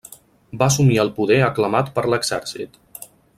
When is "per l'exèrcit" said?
1.99-2.81